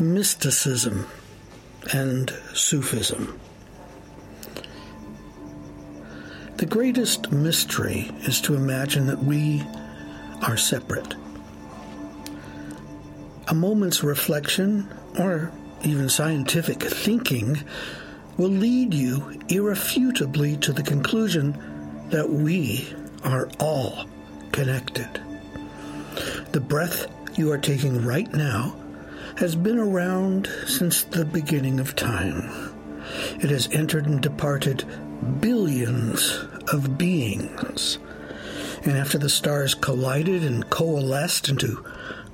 [0.00, 1.06] mysticism
[1.92, 3.38] and Sufism.
[6.56, 9.62] The greatest mystery is to imagine that we
[10.42, 11.14] are separate.
[13.48, 14.88] A moment's reflection,
[15.18, 15.52] or
[15.82, 17.62] even scientific thinking,
[18.36, 21.52] will lead you irrefutably to the conclusion
[22.10, 24.06] that we are all
[24.52, 25.20] connected.
[26.52, 27.06] The breath
[27.36, 28.76] you are taking right now
[29.36, 32.74] has been around since the beginning of time.
[33.40, 34.84] It has entered and departed
[35.40, 37.98] billions of beings.
[38.84, 41.84] And after the stars collided and coalesced into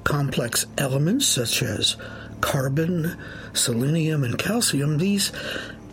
[0.05, 1.97] complex elements such as
[2.41, 3.17] carbon,
[3.53, 5.33] selenium, and calcium, these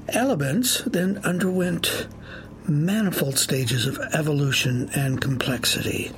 [0.09, 2.07] elements then underwent
[2.67, 6.11] manifold stages of evolution and complexity.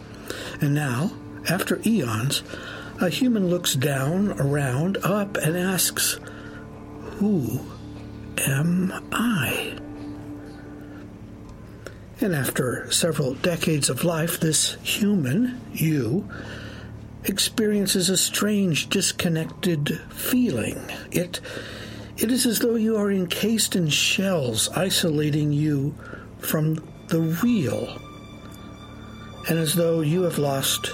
[0.61, 1.11] And now,
[1.49, 2.43] after eons,
[3.01, 6.19] a human looks down, around, up, and asks,
[7.17, 7.59] Who
[8.45, 9.77] am I?
[12.21, 16.29] And after several decades of life, this human, you,
[17.23, 20.79] experiences a strange, disconnected feeling.
[21.11, 21.39] It,
[22.17, 25.95] it is as though you are encased in shells, isolating you
[26.39, 27.97] from the real,
[29.47, 30.91] and as though you have lost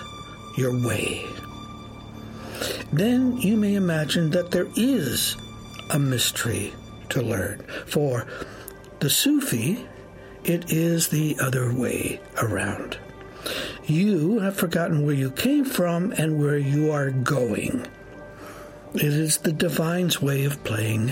[0.55, 1.25] your way.
[2.95, 5.35] Then you may imagine that there is
[5.89, 6.73] a mystery
[7.09, 7.59] to learn.
[7.87, 8.25] For
[8.99, 9.85] the Sufi,
[10.45, 12.97] it is the other way around.
[13.85, 17.85] You have forgotten where you came from and where you are going.
[18.93, 21.11] It is the divine's way of playing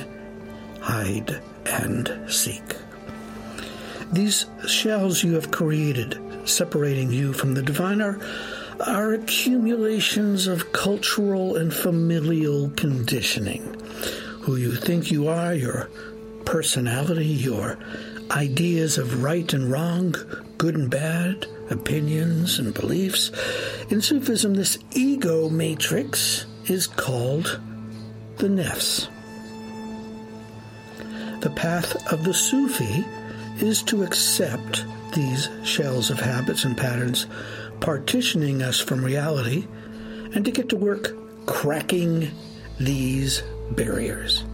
[0.79, 2.77] hide and seek.
[4.13, 8.19] These shells you have created, separating you from the divine, are,
[8.81, 13.61] are accumulations of cultural and familial conditioning.
[14.41, 15.89] Who you think you are, your
[16.45, 17.77] personality, your
[18.31, 20.15] ideas of right and wrong,
[20.57, 23.31] good and bad, opinions and beliefs.
[23.89, 27.59] In Sufism, this ego matrix is called
[28.37, 29.07] the nefs.
[31.41, 33.05] The path of the Sufi
[33.59, 37.27] is to accept these shells of habits and patterns,
[37.83, 39.67] partitioning us from reality,
[40.33, 41.11] and to get to work
[41.45, 42.31] cracking
[42.79, 44.45] these barriers.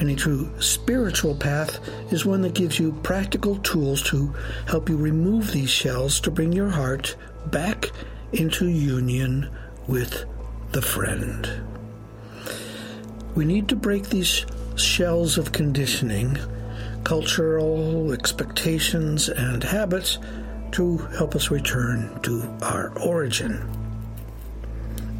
[0.00, 1.78] Any true spiritual path
[2.12, 4.34] is one that gives you practical tools to
[4.66, 7.14] help you remove these shells to bring your heart
[7.46, 7.92] back
[8.32, 9.48] into union
[9.86, 10.24] with
[10.72, 11.48] the friend.
[13.36, 14.44] We need to break these
[14.74, 16.36] shells of conditioning,
[17.04, 20.18] cultural expectations, and habits
[20.72, 23.68] to help us return to our origin.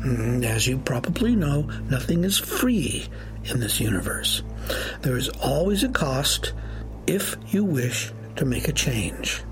[0.01, 3.07] Mm, as you probably know, nothing is free
[3.45, 4.43] in this universe.
[5.03, 6.53] There is always a cost
[7.07, 9.43] if you wish to make a change.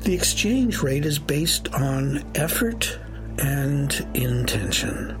[0.00, 2.98] The exchange rate is based on effort
[3.38, 5.18] and intention.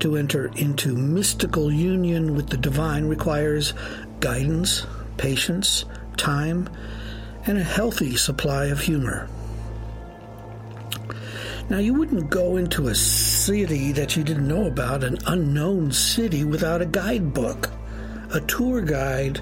[0.00, 3.72] To enter into mystical union with the divine requires
[4.20, 4.86] guidance,
[5.16, 5.84] patience,
[6.16, 6.68] time,
[7.46, 9.28] and a healthy supply of humor.
[11.70, 16.44] Now, you wouldn't go into a city that you didn't know about, an unknown city,
[16.44, 17.70] without a guidebook,
[18.34, 19.40] a tour guide,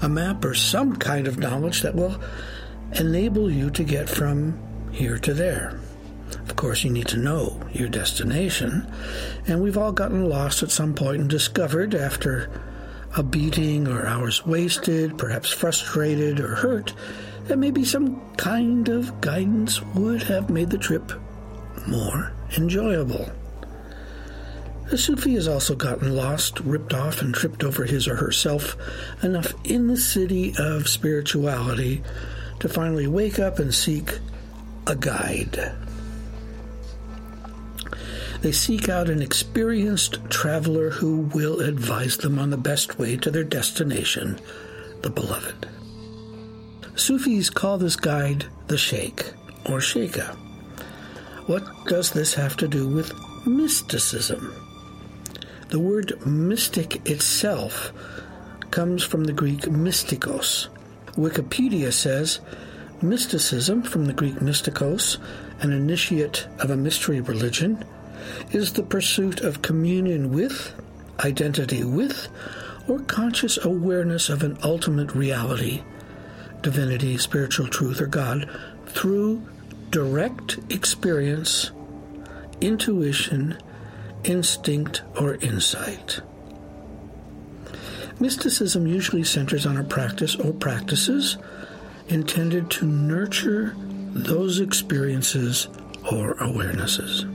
[0.00, 2.20] a map, or some kind of knowledge that will
[2.92, 4.58] enable you to get from
[4.92, 5.80] here to there.
[6.48, 8.86] Of course, you need to know your destination,
[9.46, 12.50] and we've all gotten lost at some point and discovered after
[13.16, 16.94] a beating or hours wasted, perhaps frustrated or hurt,
[17.44, 21.12] that maybe some kind of guidance would have made the trip
[21.86, 23.30] more enjoyable.
[24.90, 28.76] The Sufi has also gotten lost, ripped off, and tripped over his or herself
[29.22, 32.02] enough in the city of spirituality
[32.60, 34.18] to finally wake up and seek
[34.86, 35.72] a guide.
[38.42, 43.30] They seek out an experienced traveler who will advise them on the best way to
[43.30, 44.40] their destination,
[45.02, 45.68] the beloved.
[46.94, 49.32] Sufis call this guide the Sheikh
[49.64, 50.36] or Sheikha.
[51.46, 53.12] What does this have to do with
[53.46, 54.54] mysticism?
[55.70, 57.92] The word mystic itself
[58.70, 60.68] comes from the Greek mystikos.
[61.12, 62.40] Wikipedia says
[63.00, 65.18] mysticism, from the Greek mystikos,
[65.60, 67.84] an initiate of a mystery religion,
[68.50, 70.74] is the pursuit of communion with,
[71.24, 72.28] identity with,
[72.86, 75.82] or conscious awareness of an ultimate reality,
[76.62, 78.48] divinity, spiritual truth, or God
[78.86, 79.46] through
[79.90, 81.70] direct experience,
[82.60, 83.58] intuition,
[84.24, 86.20] instinct, or insight.
[88.20, 91.38] Mysticism usually centers on a practice or practices
[92.08, 93.74] intended to nurture
[94.14, 95.68] those experiences
[96.10, 97.28] or awarenesses.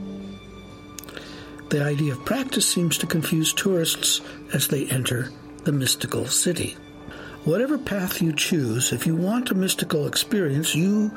[1.70, 4.22] The idea of practice seems to confuse tourists
[4.54, 5.30] as they enter
[5.64, 6.76] the mystical city.
[7.48, 11.10] Whatever path you choose, if you want a mystical experience, you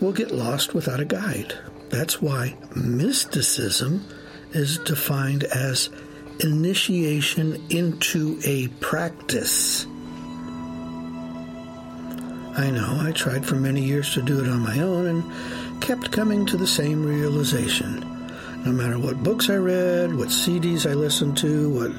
[0.00, 1.56] will get lost without a guide.
[1.90, 4.04] That's why mysticism
[4.50, 5.90] is defined as
[6.40, 9.86] initiation into a practice.
[12.56, 16.10] I know, I tried for many years to do it on my own and kept
[16.10, 18.00] coming to the same realization.
[18.64, 21.92] No matter what books I read, what CDs I listened to, what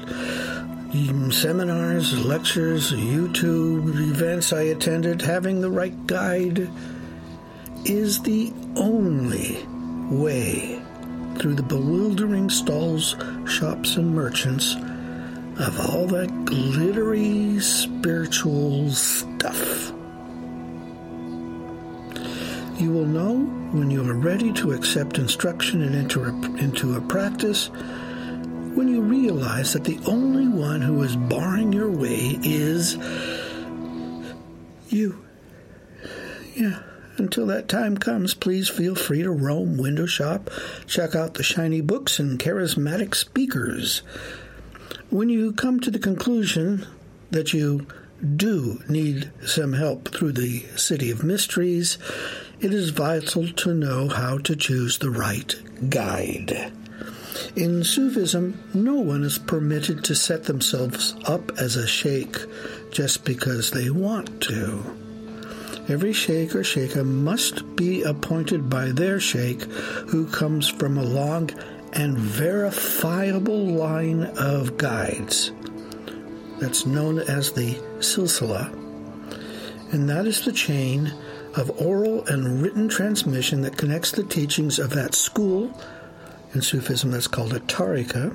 [0.92, 6.70] seminars, lectures, YouTube events I attended, having the right guide
[7.84, 9.66] is the only
[10.10, 10.80] way
[11.38, 13.16] through the bewildering stalls,
[13.46, 14.74] shops, and merchants
[15.58, 19.92] of all that glittery spiritual stuff.
[22.78, 23.36] You will know
[23.72, 26.28] when you are ready to accept instruction and enter
[26.58, 27.70] into a practice
[29.08, 32.96] realize that the only one who is barring your way is
[34.88, 35.24] you.
[36.54, 36.82] Yeah.
[37.18, 40.50] Until that time comes, please feel free to roam, window shop,
[40.86, 44.02] check out the shiny books and charismatic speakers.
[45.08, 46.86] When you come to the conclusion
[47.30, 47.86] that you
[48.36, 51.96] do need some help through the City of Mysteries,
[52.60, 55.54] it is vital to know how to choose the right
[55.88, 56.72] guide.
[57.54, 62.36] In Sufism, no one is permitted to set themselves up as a sheikh
[62.90, 64.84] just because they want to.
[65.88, 69.62] Every sheikh or sheikha must be appointed by their sheikh,
[70.08, 71.50] who comes from a long
[71.92, 75.52] and verifiable line of guides.
[76.58, 78.72] That's known as the silsila.
[79.92, 81.12] And that is the chain
[81.54, 85.72] of oral and written transmission that connects the teachings of that school,
[86.56, 88.34] in Sufism that's called a tariqa,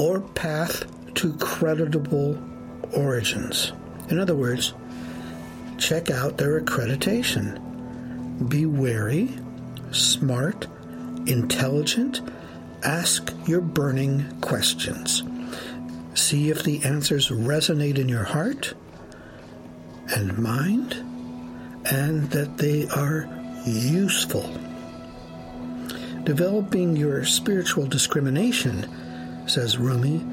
[0.00, 0.84] or path
[1.14, 2.36] to creditable
[2.92, 3.72] origins.
[4.08, 4.74] In other words,
[5.78, 7.60] check out their accreditation.
[8.48, 9.30] Be wary,
[9.92, 10.66] smart,
[11.26, 12.20] intelligent,
[12.82, 15.22] ask your burning questions.
[16.14, 18.74] See if the answers resonate in your heart
[20.08, 20.94] and mind
[21.88, 23.28] and that they are
[23.64, 24.52] useful.
[26.24, 28.88] Developing your spiritual discrimination,
[29.46, 30.24] says Rumi,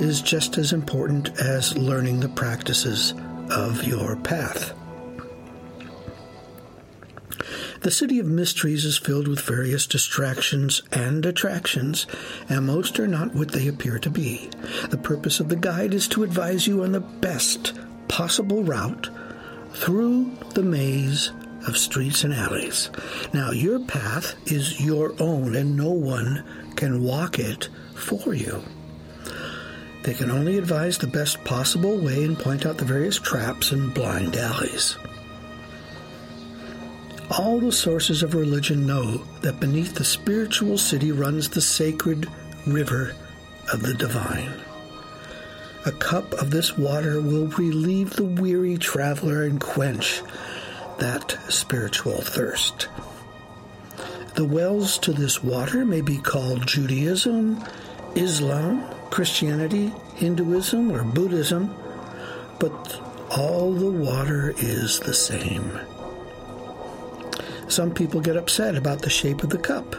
[0.00, 3.14] is just as important as learning the practices
[3.50, 4.72] of your path.
[7.80, 12.06] The City of Mysteries is filled with various distractions and attractions,
[12.48, 14.50] and most are not what they appear to be.
[14.90, 17.72] The purpose of the guide is to advise you on the best
[18.06, 19.08] possible route
[19.72, 21.32] through the maze
[21.66, 22.90] of streets and alleys.
[23.32, 26.44] Now, your path is your own, and no one
[26.76, 28.62] can walk it for you.
[30.02, 33.92] They can only advise the best possible way and point out the various traps and
[33.92, 34.96] blind alleys.
[37.38, 42.26] All the sources of religion know that beneath the spiritual city runs the sacred
[42.66, 43.14] river
[43.72, 44.52] of the divine.
[45.86, 50.22] A cup of this water will relieve the weary traveler and quench
[51.00, 52.88] that spiritual thirst.
[54.34, 57.62] The wells to this water may be called Judaism,
[58.14, 61.74] Islam, Christianity, Hinduism, or Buddhism,
[62.58, 65.78] but all the water is the same.
[67.68, 69.90] Some people get upset about the shape of the cup,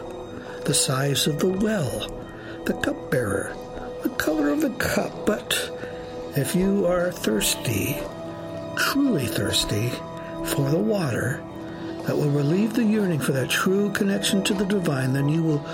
[0.65, 2.07] the size of the well,
[2.65, 3.55] the cupbearer,
[4.03, 5.71] the color of the cup, but
[6.35, 7.97] if you are thirsty,
[8.77, 9.91] truly thirsty,
[10.45, 11.43] for the water
[12.05, 15.65] that will relieve the yearning for that true connection to the divine, then you will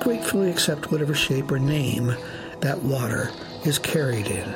[0.00, 2.14] gratefully accept whatever shape or name
[2.60, 3.30] that water
[3.64, 4.54] is carried in.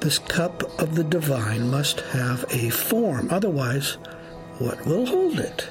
[0.00, 3.98] This cup of the divine must have a form, otherwise,
[4.58, 5.68] what will hold it.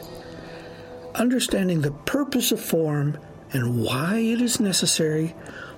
[1.15, 3.17] Understanding the purpose of form
[3.51, 5.36] and why it is necessary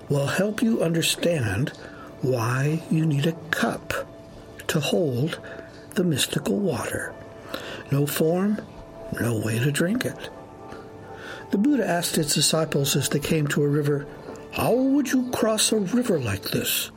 [0.08, 1.70] will help you understand
[2.20, 4.06] why you need a cup
[4.68, 5.40] to hold
[5.94, 7.14] the mystical water.
[7.90, 8.60] No form,
[9.20, 10.30] no way to drink it.
[11.50, 14.06] The Buddha asked his disciples as they came to a river,
[14.52, 16.90] How would you cross a river like this?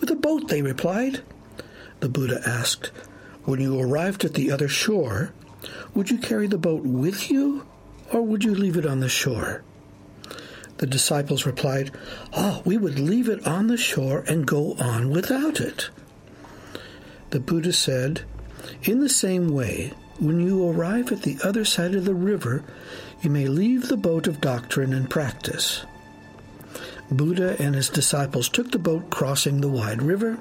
[0.00, 1.22] With a boat, they replied.
[2.00, 2.90] The Buddha asked,
[3.44, 5.32] when you arrived at the other shore,
[5.94, 7.66] would you carry the boat with you
[8.12, 9.62] or would you leave it on the shore?
[10.78, 11.90] The disciples replied,
[12.32, 15.90] Oh, we would leave it on the shore and go on without it.
[17.30, 18.22] The Buddha said,
[18.84, 22.64] In the same way, when you arrive at the other side of the river,
[23.20, 25.84] you may leave the boat of doctrine and practice.
[27.10, 30.38] Buddha and his disciples took the boat crossing the wide river.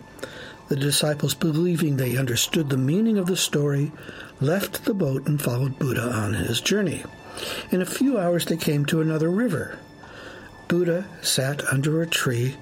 [0.69, 3.91] The disciples, believing they understood the meaning of the story,
[4.41, 7.03] left the boat and followed Buddha on his journey.
[7.71, 9.77] In a few hours, they came to another river.
[10.67, 12.57] Buddha sat under a tree,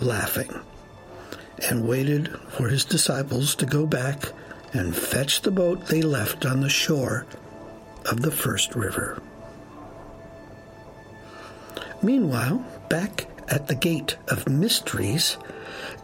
[0.00, 0.52] laughing,
[1.68, 4.32] and waited for his disciples to go back
[4.72, 7.26] and fetch the boat they left on the shore
[8.06, 9.22] of the first river.
[12.02, 15.38] Meanwhile, back at the gate of mysteries,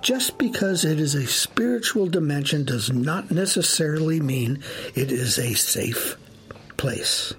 [0.01, 4.63] just because it is a spiritual dimension does not necessarily mean
[4.95, 6.17] it is a safe
[6.77, 7.35] place.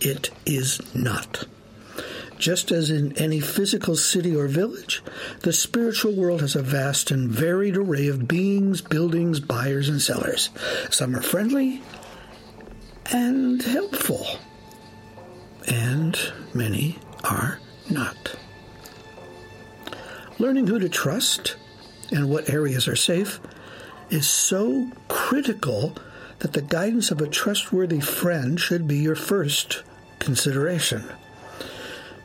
[0.00, 1.44] It is not.
[2.38, 5.02] Just as in any physical city or village,
[5.40, 10.50] the spiritual world has a vast and varied array of beings, buildings, buyers, and sellers.
[10.90, 11.82] Some are friendly
[13.10, 14.26] and helpful,
[15.66, 16.16] and
[16.54, 17.58] many are
[17.90, 18.36] not.
[20.38, 21.56] Learning who to trust
[22.12, 23.40] and what areas are safe
[24.10, 25.96] is so critical
[26.38, 29.82] that the guidance of a trustworthy friend should be your first
[30.20, 31.04] consideration.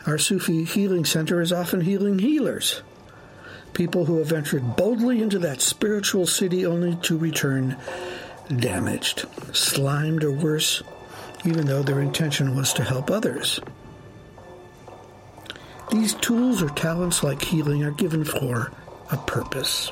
[0.05, 2.81] Our Sufi healing center is often healing healers,
[3.73, 7.77] people who have ventured boldly into that spiritual city only to return
[8.53, 10.83] damaged, slimed, or worse,
[11.45, 13.61] even though their intention was to help others.
[15.91, 18.71] These tools or talents like healing are given for
[19.11, 19.91] a purpose.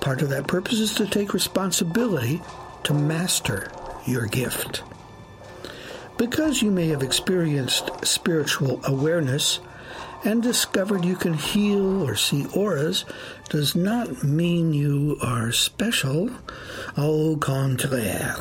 [0.00, 2.42] Part of that purpose is to take responsibility
[2.84, 3.70] to master
[4.04, 4.82] your gift.
[6.18, 9.60] Because you may have experienced spiritual awareness
[10.24, 13.04] and discovered you can heal or see auras
[13.48, 16.30] does not mean you are special.
[16.96, 18.36] Oh, Au contraire.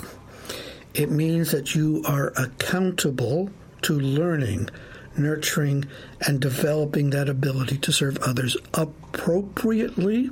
[0.94, 3.50] It means that you are accountable
[3.82, 4.70] to learning,
[5.17, 5.86] nurturing,
[6.25, 10.32] and developing that ability to serve others appropriately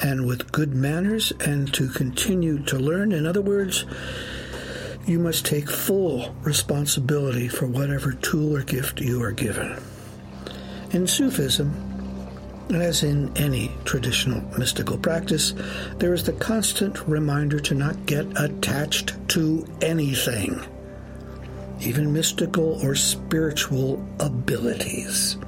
[0.00, 3.12] and with good manners and to continue to learn.
[3.12, 3.84] In other words,
[5.08, 9.80] you must take full responsibility for whatever tool or gift you are given.
[10.90, 11.72] In Sufism,
[12.70, 15.54] as in any traditional mystical practice,
[15.96, 20.60] there is the constant reminder to not get attached to anything,
[21.80, 25.38] even mystical or spiritual abilities.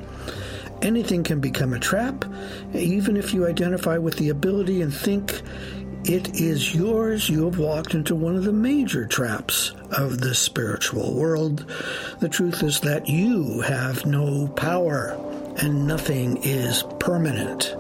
[0.80, 2.24] Anything can become a trap,
[2.72, 5.42] even if you identify with the ability and think
[6.04, 7.28] it is yours.
[7.28, 11.70] You have walked into one of the major traps of the spiritual world.
[12.20, 15.18] The truth is that you have no power
[15.58, 17.74] and nothing is permanent.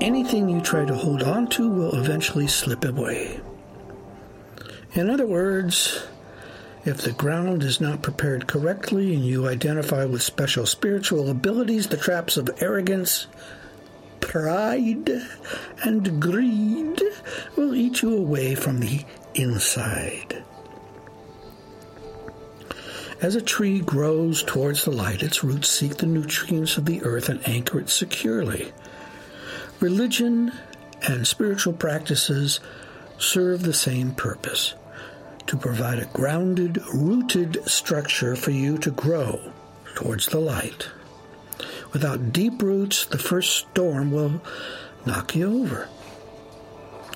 [0.00, 3.40] Anything you try to hold on to will eventually slip away.
[4.92, 6.06] In other words,
[6.84, 11.96] if the ground is not prepared correctly and you identify with special spiritual abilities, the
[11.96, 13.26] traps of arrogance,
[14.26, 15.08] pride
[15.84, 17.00] and greed
[17.56, 19.04] will eat you away from the
[19.34, 20.42] inside.
[23.22, 27.28] As a tree grows towards the light, its roots seek the nutrients of the earth
[27.28, 28.72] and anchor it securely.
[29.78, 30.52] Religion
[31.02, 32.58] and spiritual practices
[33.18, 34.74] serve the same purpose
[35.46, 39.52] to provide a grounded, rooted structure for you to grow
[39.94, 40.88] towards the light.
[41.96, 44.42] Without deep roots, the first storm will
[45.06, 45.88] knock you over.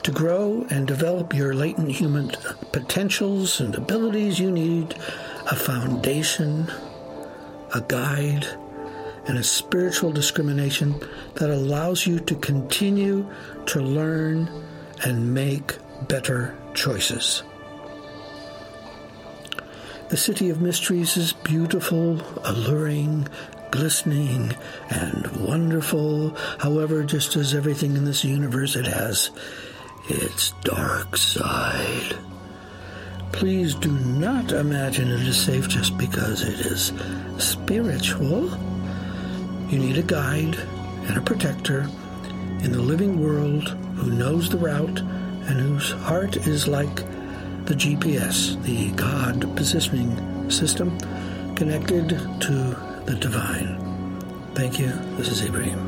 [0.05, 2.31] To grow and develop your latent human
[2.73, 4.95] potentials and abilities, you need
[5.51, 6.67] a foundation,
[7.75, 8.47] a guide,
[9.27, 10.99] and a spiritual discrimination
[11.35, 13.29] that allows you to continue
[13.67, 14.49] to learn
[15.05, 15.77] and make
[16.09, 17.43] better choices.
[20.09, 23.29] The City of Mysteries is beautiful, alluring,
[23.71, 24.55] glistening
[24.91, 26.37] and wonderful.
[26.59, 29.31] However, just as everything in this universe, it has
[30.09, 32.17] its dark side.
[33.33, 36.93] Please do not imagine it is safe just because it is
[37.39, 38.51] spiritual.
[39.69, 40.57] You need a guide
[41.07, 41.89] and a protector
[42.63, 46.97] in the living world who knows the route and whose heart is like
[47.67, 50.99] the GPS, the God positioning system,
[51.55, 52.09] connected
[52.41, 53.77] to the divine.
[54.55, 54.93] Thank you.
[55.17, 55.79] This is Ibrahim.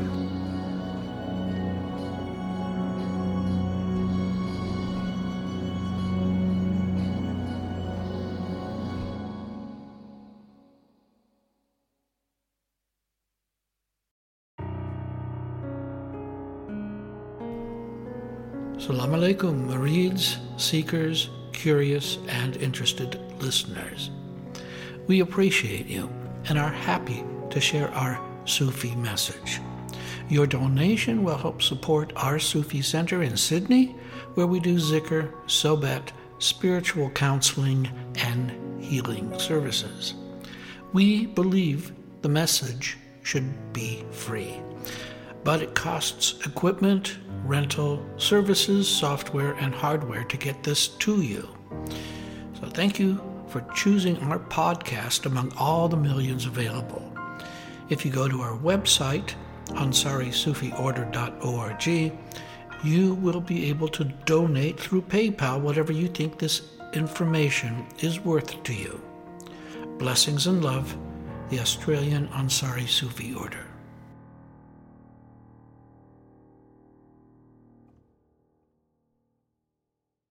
[18.75, 24.11] Assalamu alaikum, Murids, seekers, curious, and interested listeners.
[25.07, 26.09] We appreciate you
[26.45, 29.61] and are happy to share our Sufi message.
[30.29, 33.95] Your donation will help support our Sufi Center in Sydney,
[34.35, 36.09] where we do zikr, sohbet,
[36.39, 40.13] spiritual counseling, and healing services.
[40.91, 44.59] We believe the message should be free,
[45.43, 51.47] but it costs equipment, rental, services, software, and hardware to get this to you.
[52.59, 57.07] So thank you for choosing our podcast among all the millions available.
[57.89, 59.35] If you go to our website,
[59.67, 62.13] AnsariSufiOrder.org,
[62.83, 68.63] you will be able to donate through PayPal whatever you think this information is worth
[68.63, 68.99] to you.
[69.99, 70.97] Blessings and love,
[71.51, 73.67] the Australian Ansari Sufi Order.